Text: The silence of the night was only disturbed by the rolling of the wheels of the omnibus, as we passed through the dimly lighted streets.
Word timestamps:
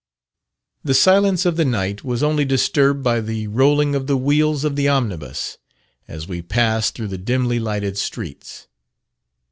The 0.83 0.95
silence 0.95 1.45
of 1.45 1.57
the 1.57 1.63
night 1.63 2.03
was 2.03 2.23
only 2.23 2.43
disturbed 2.43 3.03
by 3.03 3.21
the 3.21 3.45
rolling 3.45 3.93
of 3.93 4.07
the 4.07 4.17
wheels 4.17 4.63
of 4.63 4.75
the 4.75 4.87
omnibus, 4.87 5.59
as 6.07 6.27
we 6.27 6.41
passed 6.41 6.95
through 6.95 7.09
the 7.09 7.19
dimly 7.19 7.59
lighted 7.59 7.99
streets. 7.99 8.65